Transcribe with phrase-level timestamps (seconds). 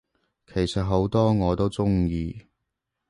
[0.47, 2.47] 其實好多我都鍾意